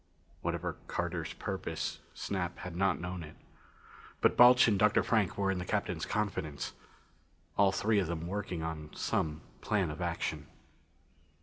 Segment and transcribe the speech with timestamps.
[0.41, 3.35] Whatever Carter's purpose, Snap had not known it.
[4.19, 5.03] But Balch and Dr.
[5.03, 6.73] Frank were in the Captain's confidence
[7.55, 10.47] all three of them working on some plan of action.